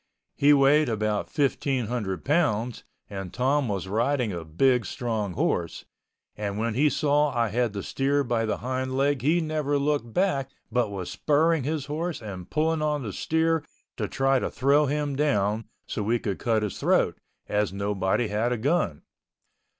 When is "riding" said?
3.87-4.31